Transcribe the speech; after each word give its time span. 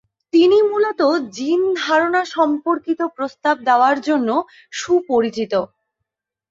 তিনি 0.33 0.57
মূলত 0.69 1.01
জিন 1.35 1.61
ধারণা 1.81 2.21
সর্ম্পকিত 2.33 2.99
প্রস্তাব 3.15 3.55
দেওয়ার 3.67 3.97
জন্য 4.07 4.29
সুপরিচিত। 4.73 5.53